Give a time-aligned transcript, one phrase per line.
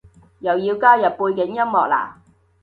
[0.39, 2.13] 又要加入背景音樂喇？